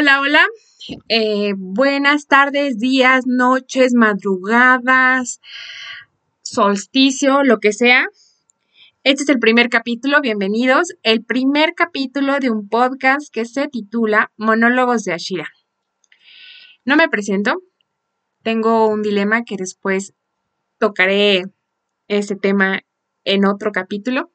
Hola, 0.00 0.20
hola. 0.22 0.46
Eh, 1.08 1.52
buenas 1.58 2.26
tardes, 2.26 2.78
días, 2.78 3.26
noches, 3.26 3.92
madrugadas, 3.92 5.42
solsticio, 6.40 7.42
lo 7.42 7.58
que 7.58 7.74
sea. 7.74 8.06
Este 9.04 9.24
es 9.24 9.28
el 9.28 9.38
primer 9.38 9.68
capítulo, 9.68 10.22
bienvenidos. 10.22 10.94
El 11.02 11.22
primer 11.22 11.74
capítulo 11.74 12.38
de 12.38 12.48
un 12.48 12.66
podcast 12.70 13.30
que 13.30 13.44
se 13.44 13.68
titula 13.68 14.32
Monólogos 14.38 15.04
de 15.04 15.12
Ashira. 15.12 15.50
No 16.86 16.96
me 16.96 17.10
presento. 17.10 17.60
Tengo 18.42 18.86
un 18.86 19.02
dilema 19.02 19.44
que 19.44 19.58
después 19.58 20.14
tocaré 20.78 21.44
ese 22.08 22.36
tema 22.36 22.80
en 23.24 23.44
otro 23.44 23.70
capítulo. 23.70 24.32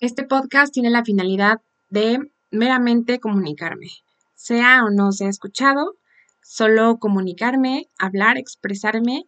Este 0.00 0.24
podcast 0.24 0.70
tiene 0.70 0.90
la 0.90 1.02
finalidad 1.02 1.62
de 1.88 2.30
meramente 2.50 3.20
comunicarme, 3.20 3.88
sea 4.34 4.84
o 4.84 4.90
no 4.90 5.12
sea 5.12 5.28
escuchado, 5.28 5.96
solo 6.42 6.98
comunicarme, 6.98 7.88
hablar, 7.98 8.38
expresarme 8.38 9.26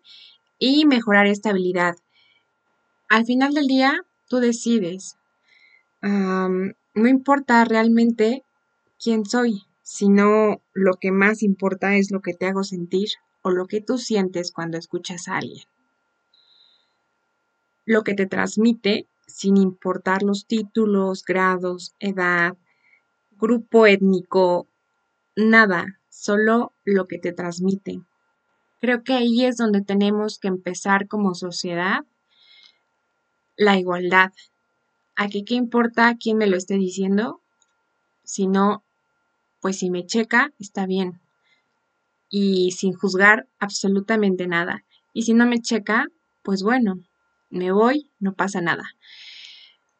y 0.59 0.87
mejorar 0.87 1.27
esta 1.27 1.51
habilidad. 1.51 1.97
Al 3.09 3.27
final 3.27 3.53
del 3.55 3.67
día, 3.67 4.05
tú 4.29 4.39
decides. 4.39 5.17
no 6.03 7.09
importa 7.09 7.65
realmente 7.65 8.45
quién 9.03 9.25
soy, 9.25 9.65
sino 9.83 10.63
lo 10.73 10.95
que 10.95 11.11
más 11.11 11.43
importa 11.43 11.97
es 11.97 12.11
lo 12.11 12.21
que 12.21 12.35
te 12.35 12.47
hago 12.47 12.63
sentir 12.63 13.09
o 13.43 13.51
lo 13.51 13.67
que 13.67 13.81
tú 13.81 13.99
sientes 13.99 14.53
cuando 14.53 14.79
escuchas 14.79 15.29
a 15.29 15.39
alguien. 15.39 15.65
Lo 17.85 18.05
que 18.05 18.15
te 18.15 18.27
transmite 18.27 19.09
sin 19.27 19.57
importar 19.57 20.23
los 20.23 20.47
títulos, 20.47 21.25
grados, 21.25 21.95
edad, 21.99 22.57
grupo 23.41 23.87
étnico, 23.87 24.69
nada, 25.37 25.99
solo 26.09 26.73
lo 26.85 27.07
que 27.09 27.19
te 27.19 27.33
transmiten. 27.33 28.07
Creo 28.81 29.03
que 29.03 29.15
ahí 29.15 29.45
es 29.45 29.57
donde 29.57 29.83
tenemos 29.83 30.39
que 30.39 30.49
empezar 30.49 31.09
como 31.09 31.35
sociedad 31.35 32.05
la 33.57 33.79
igualdad. 33.79 34.33
Aquí 35.17 35.45
qué 35.45 35.55
importa 35.55 36.17
quién 36.19 36.39
me 36.39 36.47
lo 36.47 36.57
esté 36.57 36.75
diciendo, 36.75 37.43
si 38.25 38.47
no, 38.47 38.83
pues 39.61 39.79
si 39.79 39.91
me 39.91 40.07
checa, 40.07 40.53
está 40.59 40.87
bien. 40.87 41.21
Y 42.31 42.71
sin 42.71 42.95
juzgar 42.95 43.49
absolutamente 43.59 44.47
nada. 44.47 44.85
Y 45.13 45.23
si 45.23 45.35
no 45.35 45.47
me 45.47 45.61
checa, 45.61 46.07
pues 46.43 46.63
bueno, 46.63 47.01
me 47.51 47.73
voy, 47.73 48.11
no 48.19 48.33
pasa 48.35 48.61
nada. 48.61 48.85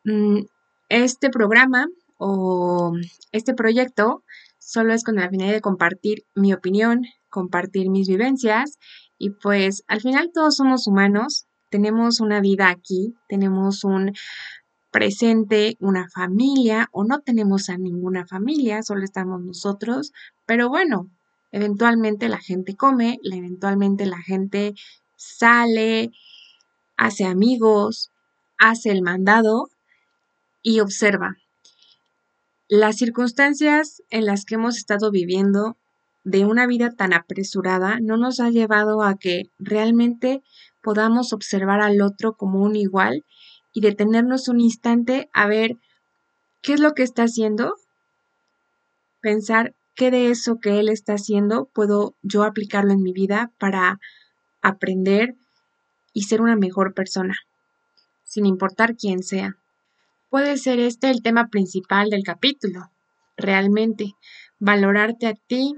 Mm, 0.05 0.45
este 0.89 1.29
programa 1.29 1.87
o 2.21 2.93
este 3.33 3.55
proyecto 3.55 4.23
solo 4.59 4.93
es 4.93 5.05
con 5.05 5.17
la 5.17 5.31
finalidad 5.31 5.55
de 5.55 5.63
compartir 5.63 6.25
mi 6.35 6.53
opinión, 6.53 7.07
compartir 7.31 7.89
mis 7.89 8.09
vivencias 8.09 8.79
y 9.19 9.31
pues 9.31 9.85
al 9.89 10.03
final 10.03 10.31
todos 10.33 10.57
somos 10.57 10.87
humanos, 10.87 11.47
tenemos 11.71 12.21
una 12.21 12.41
vida 12.41 12.69
aquí, 12.69 13.15
tenemos 13.27 13.85
un 13.85 14.13
presente, 14.91 15.79
una 15.81 16.09
familia 16.11 16.89
o 16.93 17.05
no 17.05 17.21
tenemos 17.21 17.71
a 17.71 17.79
ninguna 17.79 18.27
familia, 18.27 18.83
solo 18.83 19.03
estamos 19.03 19.41
nosotros, 19.41 20.13
pero 20.45 20.69
bueno, 20.69 21.09
eventualmente 21.53 22.29
la 22.29 22.39
gente 22.39 22.77
come, 22.77 23.19
eventualmente 23.25 24.05
la 24.05 24.19
gente 24.19 24.75
sale, 25.17 26.11
hace 26.99 27.25
amigos, 27.25 28.11
hace 28.59 28.91
el 28.91 29.01
mandado 29.01 29.71
y 30.63 30.81
observa. 30.81 31.40
Las 32.73 32.99
circunstancias 32.99 34.01
en 34.11 34.27
las 34.27 34.45
que 34.45 34.55
hemos 34.55 34.77
estado 34.77 35.11
viviendo 35.11 35.77
de 36.23 36.45
una 36.45 36.69
vida 36.69 36.93
tan 36.93 37.13
apresurada 37.13 37.99
no 38.01 38.17
nos 38.17 38.39
ha 38.39 38.49
llevado 38.51 39.03
a 39.03 39.17
que 39.19 39.51
realmente 39.59 40.41
podamos 40.81 41.33
observar 41.33 41.81
al 41.81 42.01
otro 42.01 42.35
como 42.35 42.63
un 42.63 42.77
igual 42.77 43.25
y 43.73 43.81
detenernos 43.81 44.47
un 44.47 44.61
instante 44.61 45.29
a 45.33 45.49
ver 45.49 45.79
qué 46.63 46.75
es 46.75 46.81
lo 46.81 46.93
que 46.93 47.03
está 47.03 47.25
haciendo, 47.25 47.75
pensar 49.21 49.75
qué 49.97 50.13
de 50.13 50.31
eso 50.31 50.61
que 50.61 50.79
él 50.79 50.91
está 50.91 51.15
haciendo 51.15 51.69
puedo 51.75 52.15
yo 52.23 52.45
aplicarlo 52.45 52.93
en 52.93 53.03
mi 53.03 53.13
vida 53.13 53.51
para 53.59 53.99
aprender 54.63 55.35
y 56.13 56.23
ser 56.23 56.41
una 56.41 56.55
mejor 56.55 56.95
persona, 56.95 57.35
sin 58.23 58.47
importar 58.47 58.95
quién 58.95 59.25
sea. 59.25 59.60
Puede 60.31 60.59
ser 60.59 60.79
este 60.79 61.11
el 61.11 61.23
tema 61.23 61.49
principal 61.49 62.09
del 62.09 62.23
capítulo, 62.23 62.93
realmente, 63.37 64.15
valorarte 64.61 65.27
a 65.27 65.35
ti 65.35 65.75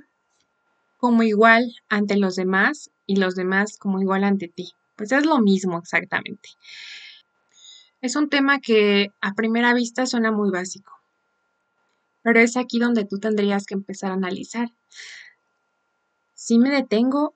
como 0.98 1.22
igual 1.22 1.74
ante 1.88 2.18
los 2.18 2.36
demás 2.36 2.90
y 3.06 3.16
los 3.16 3.34
demás 3.34 3.78
como 3.78 4.02
igual 4.02 4.24
ante 4.24 4.48
ti. 4.48 4.72
Pues 4.94 5.10
es 5.10 5.24
lo 5.24 5.38
mismo 5.40 5.78
exactamente. 5.78 6.50
Es 8.02 8.14
un 8.14 8.28
tema 8.28 8.60
que 8.60 9.08
a 9.22 9.32
primera 9.32 9.72
vista 9.72 10.04
suena 10.04 10.30
muy 10.32 10.50
básico, 10.50 10.92
pero 12.22 12.38
es 12.38 12.58
aquí 12.58 12.78
donde 12.78 13.06
tú 13.06 13.18
tendrías 13.18 13.64
que 13.64 13.72
empezar 13.72 14.10
a 14.10 14.14
analizar. 14.14 14.68
Si 16.34 16.58
me 16.58 16.68
detengo 16.68 17.34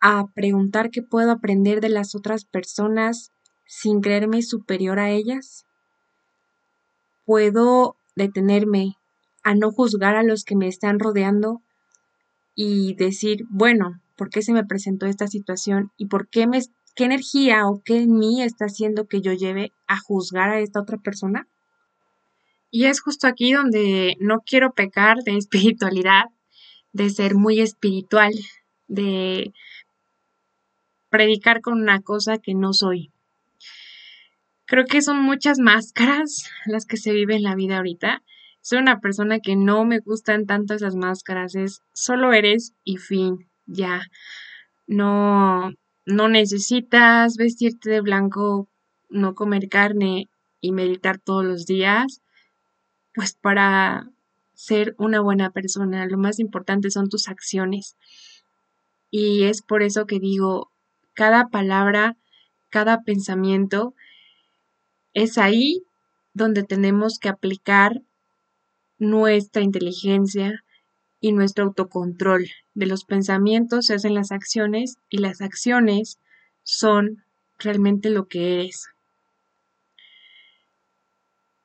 a 0.00 0.26
preguntar 0.34 0.90
qué 0.90 1.00
puedo 1.00 1.30
aprender 1.30 1.80
de 1.80 1.90
las 1.90 2.16
otras 2.16 2.44
personas 2.44 3.30
sin 3.66 4.00
creerme 4.00 4.42
superior 4.42 4.98
a 4.98 5.10
ellas, 5.10 5.64
puedo 7.24 7.96
detenerme 8.16 8.96
a 9.42 9.54
no 9.54 9.70
juzgar 9.70 10.16
a 10.16 10.22
los 10.22 10.44
que 10.44 10.56
me 10.56 10.68
están 10.68 10.98
rodeando 10.98 11.62
y 12.54 12.94
decir, 12.94 13.44
bueno, 13.50 14.00
¿por 14.16 14.30
qué 14.30 14.42
se 14.42 14.52
me 14.52 14.64
presentó 14.64 15.06
esta 15.06 15.26
situación 15.26 15.90
y 15.96 16.06
por 16.06 16.28
qué 16.28 16.46
me 16.46 16.60
qué 16.94 17.04
energía 17.04 17.66
o 17.66 17.80
qué 17.82 18.02
en 18.02 18.18
mí 18.18 18.42
está 18.42 18.66
haciendo 18.66 19.06
que 19.06 19.22
yo 19.22 19.32
lleve 19.32 19.72
a 19.86 19.98
juzgar 19.98 20.50
a 20.50 20.60
esta 20.60 20.80
otra 20.80 20.98
persona? 20.98 21.48
Y 22.70 22.86
es 22.86 23.00
justo 23.00 23.26
aquí 23.26 23.52
donde 23.52 24.16
no 24.20 24.40
quiero 24.40 24.72
pecar 24.72 25.18
de 25.24 25.36
espiritualidad, 25.36 26.24
de 26.92 27.10
ser 27.10 27.34
muy 27.34 27.60
espiritual, 27.60 28.32
de 28.88 29.52
predicar 31.08 31.60
con 31.60 31.80
una 31.80 32.00
cosa 32.00 32.38
que 32.38 32.54
no 32.54 32.72
soy. 32.72 33.10
Creo 34.72 34.86
que 34.86 35.02
son 35.02 35.20
muchas 35.20 35.58
máscaras 35.58 36.50
las 36.64 36.86
que 36.86 36.96
se 36.96 37.12
viven 37.12 37.36
en 37.36 37.42
la 37.42 37.54
vida 37.54 37.76
ahorita. 37.76 38.22
Soy 38.62 38.78
una 38.78 39.00
persona 39.00 39.38
que 39.40 39.54
no 39.54 39.84
me 39.84 39.98
gustan 39.98 40.46
tanto 40.46 40.72
esas 40.72 40.96
máscaras, 40.96 41.54
es 41.54 41.82
solo 41.92 42.32
eres 42.32 42.72
y 42.82 42.96
fin, 42.96 43.50
ya. 43.66 44.00
No, 44.86 45.74
no 46.06 46.28
necesitas 46.28 47.36
vestirte 47.36 47.90
de 47.90 48.00
blanco, 48.00 48.66
no 49.10 49.34
comer 49.34 49.68
carne 49.68 50.30
y 50.62 50.72
meditar 50.72 51.18
todos 51.18 51.44
los 51.44 51.66
días, 51.66 52.22
pues 53.14 53.34
para 53.34 54.08
ser 54.54 54.94
una 54.96 55.20
buena 55.20 55.50
persona. 55.50 56.06
Lo 56.06 56.16
más 56.16 56.38
importante 56.38 56.90
son 56.90 57.10
tus 57.10 57.28
acciones. 57.28 57.94
Y 59.10 59.42
es 59.42 59.60
por 59.60 59.82
eso 59.82 60.06
que 60.06 60.18
digo, 60.18 60.70
cada 61.12 61.50
palabra, 61.50 62.16
cada 62.70 63.02
pensamiento 63.02 63.94
es 65.14 65.38
ahí 65.38 65.84
donde 66.34 66.62
tenemos 66.62 67.18
que 67.18 67.28
aplicar 67.28 68.02
nuestra 68.98 69.62
inteligencia 69.62 70.64
y 71.20 71.32
nuestro 71.32 71.64
autocontrol. 71.64 72.48
De 72.74 72.86
los 72.86 73.04
pensamientos 73.04 73.86
se 73.86 73.94
hacen 73.94 74.14
las 74.14 74.32
acciones 74.32 74.96
y 75.08 75.18
las 75.18 75.40
acciones 75.40 76.18
son 76.62 77.24
realmente 77.58 78.10
lo 78.10 78.28
que 78.28 78.54
eres. 78.54 78.88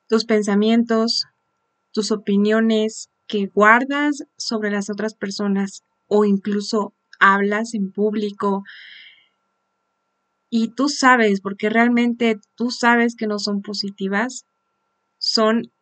Tus 0.08 0.24
pensamientos, 0.24 1.26
tus 1.92 2.12
opiniones 2.12 3.10
que 3.26 3.46
guardas 3.46 4.24
sobre 4.36 4.70
las 4.70 4.90
otras 4.90 5.14
personas 5.14 5.84
o 6.06 6.24
incluso 6.24 6.94
hablas 7.20 7.74
en 7.74 7.92
público, 7.92 8.64
y 10.50 10.68
tú 10.68 10.88
sabes, 10.88 11.40
porque 11.40 11.68
realmente 11.68 12.38
tú 12.54 12.70
sabes 12.70 13.14
que 13.16 13.26
no 13.26 13.38
son 13.38 13.60
positivas, 13.60 14.46
son 15.18 15.72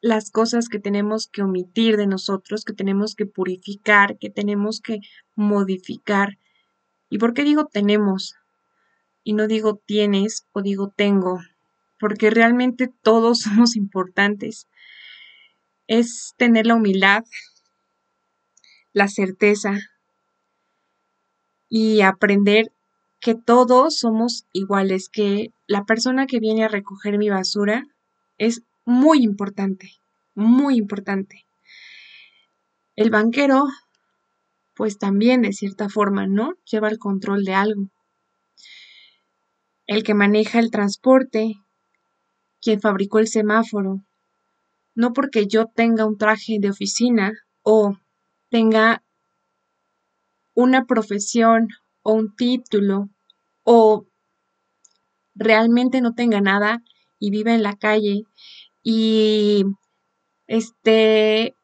las 0.00 0.30
cosas 0.30 0.68
que 0.68 0.80
tenemos 0.80 1.28
que 1.28 1.42
omitir 1.42 1.96
de 1.96 2.06
nosotros, 2.06 2.64
que 2.64 2.74
tenemos 2.74 3.14
que 3.14 3.24
purificar, 3.24 4.18
que 4.18 4.30
tenemos 4.30 4.80
que 4.80 4.98
modificar. 5.36 6.38
¿Y 7.08 7.18
por 7.18 7.34
qué 7.34 7.44
digo 7.44 7.66
tenemos? 7.66 8.34
Y 9.22 9.34
no 9.34 9.46
digo 9.46 9.80
tienes 9.86 10.46
o 10.52 10.60
digo 10.60 10.92
tengo, 10.94 11.38
porque 11.98 12.30
realmente 12.30 12.90
todos 13.02 13.38
somos 13.42 13.76
importantes. 13.76 14.66
Es 15.86 16.34
tener 16.36 16.66
la 16.66 16.74
humildad, 16.74 17.24
la 18.92 19.08
certeza 19.08 19.78
y 21.68 22.02
aprender 22.02 22.72
que 23.22 23.36
todos 23.36 23.98
somos 23.98 24.46
iguales, 24.52 25.08
que 25.08 25.54
la 25.68 25.84
persona 25.84 26.26
que 26.26 26.40
viene 26.40 26.64
a 26.64 26.68
recoger 26.68 27.18
mi 27.18 27.30
basura 27.30 27.86
es 28.36 28.62
muy 28.84 29.22
importante, 29.22 29.92
muy 30.34 30.74
importante. 30.74 31.46
El 32.96 33.10
banquero, 33.10 33.62
pues 34.74 34.98
también 34.98 35.42
de 35.42 35.52
cierta 35.52 35.88
forma, 35.88 36.26
¿no? 36.26 36.54
Lleva 36.68 36.88
el 36.88 36.98
control 36.98 37.44
de 37.44 37.54
algo. 37.54 37.88
El 39.86 40.02
que 40.02 40.14
maneja 40.14 40.58
el 40.58 40.72
transporte, 40.72 41.54
quien 42.60 42.80
fabricó 42.80 43.20
el 43.20 43.28
semáforo, 43.28 44.04
no 44.96 45.12
porque 45.12 45.46
yo 45.46 45.66
tenga 45.66 46.06
un 46.06 46.18
traje 46.18 46.56
de 46.58 46.70
oficina 46.70 47.32
o 47.62 47.96
tenga 48.50 49.04
una 50.54 50.86
profesión 50.86 51.68
o 52.02 52.14
un 52.14 52.34
título 52.34 53.11
o 53.64 54.06
realmente 55.34 56.00
no 56.00 56.14
tenga 56.14 56.40
nada 56.40 56.82
y 57.18 57.30
vive 57.30 57.54
en 57.54 57.62
la 57.62 57.76
calle 57.76 58.24
y 58.82 59.64
esté 60.46 61.54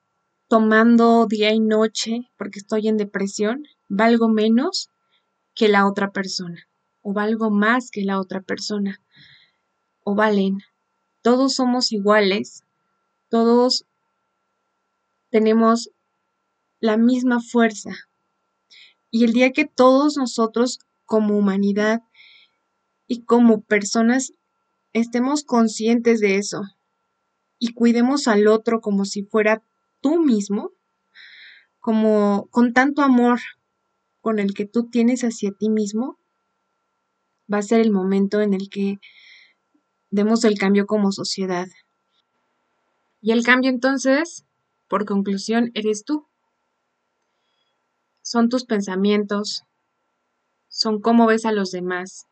tomando 0.48 1.26
día 1.26 1.52
y 1.52 1.60
noche 1.60 2.30
porque 2.36 2.58
estoy 2.58 2.88
en 2.88 2.96
depresión, 2.96 3.64
valgo 3.88 4.28
menos 4.28 4.90
que 5.54 5.68
la 5.68 5.86
otra 5.86 6.12
persona 6.12 6.68
o 7.02 7.12
valgo 7.12 7.50
más 7.50 7.90
que 7.90 8.02
la 8.02 8.20
otra 8.20 8.40
persona 8.40 9.00
o 10.04 10.14
valen. 10.14 10.58
Todos 11.22 11.54
somos 11.54 11.92
iguales, 11.92 12.62
todos 13.28 13.84
tenemos 15.30 15.90
la 16.80 16.96
misma 16.96 17.40
fuerza. 17.40 17.90
Y 19.10 19.24
el 19.24 19.32
día 19.32 19.52
que 19.52 19.66
todos 19.66 20.16
nosotros 20.16 20.78
como 21.08 21.38
humanidad 21.38 22.02
y 23.06 23.22
como 23.24 23.62
personas 23.62 24.34
estemos 24.92 25.42
conscientes 25.42 26.20
de 26.20 26.36
eso 26.36 26.60
y 27.58 27.72
cuidemos 27.72 28.28
al 28.28 28.46
otro 28.46 28.80
como 28.80 29.06
si 29.06 29.22
fuera 29.22 29.62
tú 30.02 30.20
mismo, 30.20 30.70
como 31.80 32.46
con 32.50 32.74
tanto 32.74 33.00
amor 33.00 33.40
con 34.20 34.38
el 34.38 34.52
que 34.52 34.66
tú 34.66 34.90
tienes 34.90 35.22
hacia 35.22 35.50
ti 35.52 35.70
mismo, 35.70 36.18
va 37.52 37.58
a 37.58 37.62
ser 37.62 37.80
el 37.80 37.90
momento 37.90 38.42
en 38.42 38.52
el 38.52 38.68
que 38.68 38.98
demos 40.10 40.44
el 40.44 40.58
cambio 40.58 40.86
como 40.86 41.10
sociedad. 41.10 41.68
Y 43.22 43.32
el 43.32 43.42
cambio 43.42 43.70
entonces, 43.70 44.44
por 44.86 45.06
conclusión, 45.06 45.70
eres 45.74 46.04
tú. 46.04 46.26
Son 48.22 48.50
tus 48.50 48.66
pensamientos, 48.66 49.64
son 50.78 51.00
cómo 51.00 51.26
ves 51.26 51.44
a 51.44 51.50
los 51.50 51.72
demás, 51.72 52.26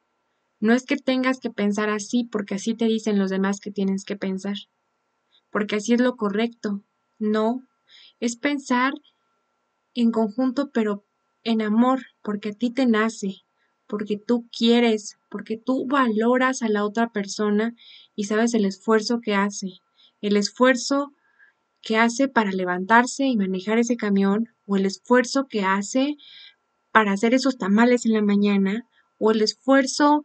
no 0.60 0.72
es 0.72 0.84
que 0.84 0.96
tengas 0.96 1.40
que 1.40 1.50
pensar 1.50 1.90
así 1.90 2.22
porque 2.30 2.54
así 2.54 2.74
te 2.74 2.84
dicen 2.84 3.18
los 3.18 3.28
demás 3.28 3.58
que 3.58 3.72
tienes 3.72 4.04
que 4.04 4.14
pensar, 4.14 4.54
porque 5.50 5.76
así 5.76 5.94
es 5.94 6.00
lo 6.00 6.14
correcto. 6.16 6.84
No, 7.18 7.66
es 8.20 8.36
pensar 8.36 8.92
en 9.94 10.12
conjunto 10.12 10.70
pero 10.72 11.04
en 11.42 11.60
amor, 11.60 12.02
porque 12.22 12.50
a 12.50 12.52
ti 12.52 12.70
te 12.70 12.86
nace, 12.86 13.42
porque 13.88 14.16
tú 14.16 14.46
quieres, 14.56 15.16
porque 15.28 15.56
tú 15.56 15.86
valoras 15.88 16.62
a 16.62 16.68
la 16.68 16.84
otra 16.84 17.10
persona 17.10 17.74
y 18.14 18.24
sabes 18.24 18.54
el 18.54 18.64
esfuerzo 18.64 19.20
que 19.20 19.34
hace, 19.34 19.80
el 20.20 20.36
esfuerzo 20.36 21.12
que 21.82 21.96
hace 21.96 22.28
para 22.28 22.52
levantarse 22.52 23.26
y 23.26 23.36
manejar 23.36 23.78
ese 23.78 23.96
camión, 23.96 24.48
o 24.66 24.76
el 24.76 24.86
esfuerzo 24.86 25.46
que 25.48 25.62
hace 25.62 26.16
para 26.96 27.12
hacer 27.12 27.34
esos 27.34 27.58
tamales 27.58 28.06
en 28.06 28.14
la 28.14 28.22
mañana, 28.22 28.88
o 29.18 29.30
el 29.30 29.42
esfuerzo 29.42 30.24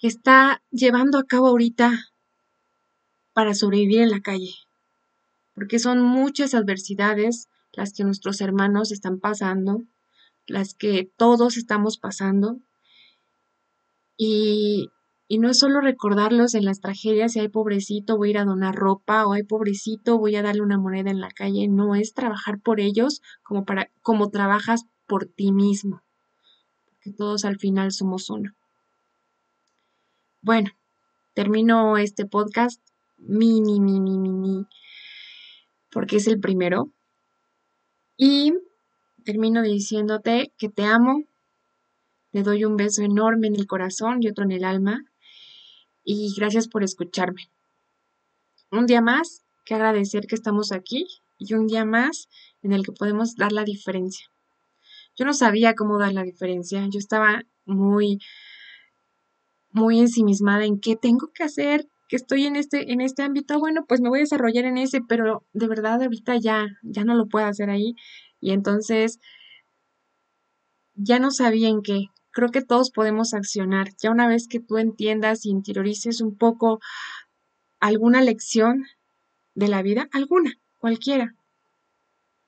que 0.00 0.08
está 0.08 0.60
llevando 0.72 1.18
a 1.18 1.24
cabo 1.24 1.46
ahorita 1.46 1.92
para 3.32 3.54
sobrevivir 3.54 4.00
en 4.00 4.10
la 4.10 4.18
calle. 4.18 4.52
Porque 5.54 5.78
son 5.78 6.02
muchas 6.02 6.52
adversidades 6.52 7.46
las 7.74 7.92
que 7.92 8.02
nuestros 8.02 8.40
hermanos 8.40 8.90
están 8.90 9.20
pasando, 9.20 9.84
las 10.48 10.74
que 10.74 11.08
todos 11.16 11.58
estamos 11.58 11.96
pasando. 11.96 12.58
Y, 14.16 14.88
y 15.28 15.38
no 15.38 15.48
es 15.48 15.60
solo 15.60 15.80
recordarlos 15.80 16.54
en 16.54 16.64
las 16.64 16.80
tragedias 16.80 17.36
y 17.36 17.38
hay 17.38 17.48
pobrecito, 17.48 18.16
voy 18.16 18.30
a 18.30 18.30
ir 18.30 18.38
a 18.38 18.44
donar 18.44 18.74
ropa 18.74 19.28
o 19.28 19.34
hay 19.34 19.44
pobrecito, 19.44 20.18
voy 20.18 20.34
a 20.34 20.42
darle 20.42 20.62
una 20.62 20.76
moneda 20.76 21.12
en 21.12 21.20
la 21.20 21.30
calle. 21.30 21.68
No 21.68 21.94
es 21.94 22.14
trabajar 22.14 22.58
por 22.58 22.80
ellos 22.80 23.22
como, 23.44 23.64
para, 23.64 23.92
como 24.02 24.30
trabajas 24.30 24.86
por 25.06 25.26
ti 25.26 25.52
mismo. 25.52 26.02
Porque 26.86 27.12
todos 27.12 27.44
al 27.44 27.58
final 27.58 27.92
somos 27.92 28.30
uno. 28.30 28.54
Bueno, 30.40 30.70
termino 31.34 31.96
este 31.96 32.26
podcast 32.26 32.80
mini, 33.16 33.80
mini, 33.80 34.18
mini, 34.18 34.66
porque 35.90 36.16
es 36.16 36.26
el 36.26 36.40
primero. 36.40 36.90
Y 38.16 38.52
termino 39.24 39.62
diciéndote 39.62 40.52
que 40.58 40.68
te 40.68 40.84
amo, 40.84 41.24
te 42.30 42.42
doy 42.42 42.64
un 42.64 42.76
beso 42.76 43.02
enorme 43.02 43.46
en 43.46 43.56
el 43.56 43.66
corazón 43.66 44.22
y 44.22 44.28
otro 44.28 44.44
en 44.44 44.52
el 44.52 44.64
alma. 44.64 45.04
Y 46.04 46.34
gracias 46.36 46.68
por 46.68 46.82
escucharme. 46.82 47.50
Un 48.70 48.86
día 48.86 49.00
más 49.00 49.44
que 49.64 49.74
agradecer 49.74 50.26
que 50.26 50.34
estamos 50.34 50.72
aquí 50.72 51.06
y 51.38 51.54
un 51.54 51.66
día 51.66 51.84
más 51.84 52.28
en 52.62 52.72
el 52.72 52.84
que 52.84 52.92
podemos 52.92 53.36
dar 53.36 53.52
la 53.52 53.64
diferencia. 53.64 54.26
Yo 55.16 55.24
no 55.24 55.32
sabía 55.32 55.74
cómo 55.74 55.98
dar 55.98 56.12
la 56.12 56.22
diferencia, 56.22 56.86
yo 56.90 56.98
estaba 56.98 57.42
muy 57.64 58.18
muy 59.74 59.98
ensimismada 59.98 60.64
en 60.64 60.78
qué 60.78 60.94
tengo 60.94 61.32
que 61.34 61.42
hacer, 61.42 61.88
que 62.08 62.16
estoy 62.16 62.46
en 62.46 62.54
este, 62.54 62.92
en 62.92 63.00
este 63.00 63.22
ámbito, 63.22 63.58
bueno, 63.58 63.84
pues 63.86 64.00
me 64.00 64.08
voy 64.08 64.20
a 64.20 64.22
desarrollar 64.22 64.66
en 64.66 64.78
ese, 64.78 65.00
pero 65.00 65.44
de 65.52 65.66
verdad 65.66 66.00
ahorita 66.00 66.36
ya, 66.36 66.66
ya 66.82 67.04
no 67.04 67.16
lo 67.16 67.26
puedo 67.26 67.46
hacer 67.46 67.70
ahí. 67.70 67.96
Y 68.40 68.52
entonces 68.52 69.18
ya 70.94 71.18
no 71.18 71.32
sabía 71.32 71.68
en 71.68 71.82
qué. 71.82 72.06
Creo 72.30 72.50
que 72.50 72.62
todos 72.62 72.90
podemos 72.90 73.34
accionar. 73.34 73.88
Ya 74.00 74.12
una 74.12 74.28
vez 74.28 74.46
que 74.46 74.60
tú 74.60 74.78
entiendas 74.78 75.44
y 75.44 75.50
interiorices 75.50 76.20
un 76.20 76.36
poco 76.36 76.78
alguna 77.80 78.22
lección 78.22 78.84
de 79.54 79.68
la 79.68 79.82
vida, 79.82 80.08
alguna, 80.12 80.52
cualquiera, 80.78 81.34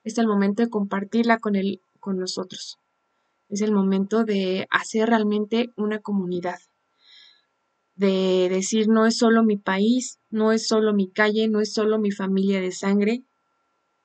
es 0.03 0.17
el 0.17 0.27
momento 0.27 0.63
de 0.63 0.69
compartirla 0.69 1.39
con 1.39 1.55
el, 1.57 1.81
con 2.07 2.19
nosotros. 2.19 2.79
Es 3.49 3.59
el 3.59 3.73
momento 3.73 4.23
de 4.23 4.65
hacer 4.71 5.09
realmente 5.09 5.73
una 5.75 5.99
comunidad 5.99 6.59
de 7.95 8.47
decir 8.49 8.87
no 8.87 9.05
es 9.05 9.17
solo 9.17 9.43
mi 9.43 9.57
país, 9.57 10.19
no 10.29 10.53
es 10.53 10.67
solo 10.67 10.93
mi 10.93 11.09
calle, 11.11 11.49
no 11.49 11.59
es 11.59 11.73
solo 11.73 11.99
mi 11.99 12.11
familia 12.11 12.61
de 12.61 12.71
sangre, 12.71 13.23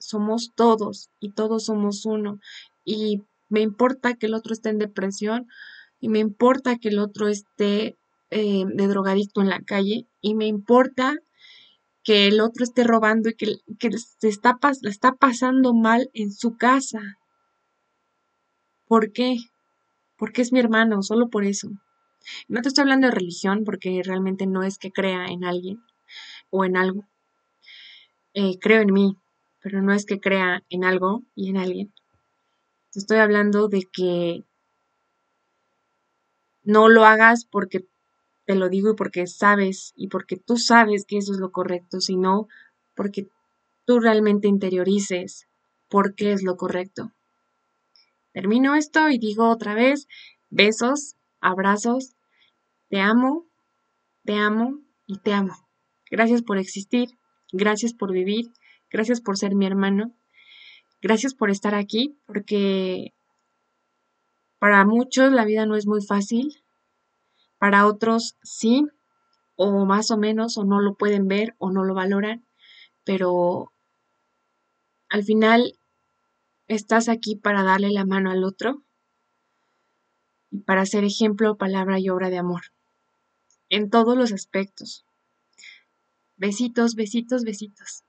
somos 0.01 0.51
todos 0.57 1.11
y 1.21 1.31
todos 1.31 1.67
somos 1.67 2.05
uno. 2.06 2.41
Y 2.85 3.23
me 3.51 3.61
importa 3.61 4.15
que 4.15 4.27
el 4.27 4.35
otro 4.35 4.53
esté 4.53 4.71
en 4.71 4.79
depresión 4.79 5.47
y 6.01 6.09
me 6.09 6.19
importa 6.19 6.79
que 6.79 6.89
el 6.89 6.99
otro 6.99 7.29
esté 7.29 7.97
eh, 8.31 8.65
de 8.67 8.87
drogadicto 8.89 9.43
en 9.43 9.51
la 9.51 9.61
calle 9.61 10.09
y 10.21 10.35
me 10.35 10.47
importa 10.47 11.19
que 12.03 12.27
el 12.27 12.41
otro 12.41 12.65
esté 12.65 12.82
robando 12.82 13.29
y 13.29 13.35
que, 13.35 13.59
que 13.79 13.91
se 13.97 14.29
está, 14.29 14.59
está 14.82 15.13
pasando 15.13 15.73
mal 15.73 16.11
en 16.15 16.32
su 16.32 16.56
casa. 16.56 17.19
¿Por 18.93 19.11
qué? 19.11 19.39
Porque 20.19 20.43
es 20.43 20.53
mi 20.53 20.61
hermano, 20.61 21.03
solo 21.03 21.31
por 21.31 21.46
eso. 21.46 21.70
No 22.46 22.61
te 22.61 22.69
estoy 22.69 22.82
hablando 22.82 23.06
de 23.06 23.15
religión 23.15 23.65
porque 23.65 24.03
realmente 24.05 24.46
no 24.46 24.65
es 24.65 24.77
que 24.77 24.93
crea 24.93 25.29
en 25.29 25.46
alguien 25.46 25.82
o 26.51 26.67
en 26.67 26.77
algo. 26.77 27.06
Eh, 28.34 28.58
creo 28.61 28.82
en 28.82 28.93
mí, 28.93 29.17
pero 29.63 29.81
no 29.81 29.94
es 29.94 30.05
que 30.05 30.20
crea 30.20 30.63
en 30.69 30.84
algo 30.84 31.22
y 31.34 31.49
en 31.49 31.56
alguien. 31.56 31.94
Te 32.93 32.99
estoy 32.99 33.17
hablando 33.17 33.69
de 33.69 33.89
que 33.91 34.44
no 36.63 36.91
lo 36.91 37.06
hagas 37.06 37.46
porque 37.46 37.87
te 38.44 38.56
lo 38.56 38.69
digo 38.69 38.91
y 38.91 38.94
porque 38.94 39.27
sabes 39.27 39.94
y 39.96 40.08
porque 40.08 40.37
tú 40.37 40.58
sabes 40.58 41.06
que 41.06 41.17
eso 41.17 41.32
es 41.32 41.39
lo 41.39 41.51
correcto, 41.51 42.03
sino 42.03 42.46
porque 42.94 43.27
tú 43.87 44.01
realmente 44.01 44.49
interiorices 44.49 45.49
por 45.89 46.15
qué 46.15 46.32
es 46.32 46.43
lo 46.43 46.58
correcto. 46.58 47.11
Termino 48.32 48.74
esto 48.74 49.10
y 49.10 49.19
digo 49.19 49.48
otra 49.48 49.74
vez, 49.74 50.08
besos 50.48 51.17
abrazos, 51.41 52.15
te 52.89 53.01
amo, 53.01 53.46
te 54.24 54.34
amo 54.34 54.81
y 55.06 55.19
te 55.19 55.32
amo. 55.34 55.55
Gracias 56.10 56.43
por 56.43 56.58
existir, 56.58 57.10
gracias 57.53 57.93
por 57.93 58.12
vivir, 58.12 58.53
gracias 58.91 59.20
por 59.20 59.36
ser 59.36 59.55
mi 59.55 59.67
hermano, 59.67 60.15
gracias 61.01 61.34
por 61.34 61.51
estar 61.51 61.74
aquí, 61.74 62.19
porque 62.27 63.12
para 64.58 64.84
muchos 64.84 65.32
la 65.32 65.44
vida 65.44 65.67
no 65.67 65.77
es 65.77 65.86
muy 65.86 66.03
fácil, 66.03 66.62
para 67.58 67.86
otros 67.86 68.36
sí, 68.43 68.86
o 69.56 69.84
más 69.84 70.10
o 70.10 70.17
menos, 70.17 70.56
o 70.56 70.65
no 70.65 70.81
lo 70.81 70.94
pueden 70.94 71.29
ver 71.29 71.55
o 71.58 71.70
no 71.70 71.84
lo 71.84 71.94
valoran, 71.94 72.46
pero 73.05 73.72
al 75.08 75.24
final 75.24 75.74
estás 76.69 77.09
aquí 77.09 77.37
para 77.37 77.63
darle 77.63 77.91
la 77.91 78.05
mano 78.05 78.31
al 78.31 78.45
otro 78.45 78.83
y 80.51 80.61
para 80.61 80.85
ser 80.87 81.05
ejemplo, 81.05 81.57
palabra 81.57 81.99
y 81.99 82.11
obra 82.11 82.29
de 82.29 82.39
amor, 82.39 82.63
en 83.71 83.89
todos 83.89 84.17
los 84.17 84.33
aspectos. 84.33 85.05
Besitos, 86.37 86.95
besitos, 86.95 87.45
besitos. 87.45 88.05